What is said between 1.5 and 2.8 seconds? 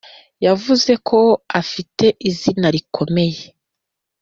afite izina